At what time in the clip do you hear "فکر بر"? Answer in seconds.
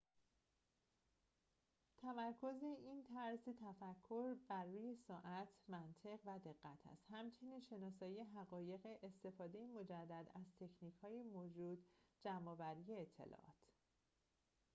3.39-4.63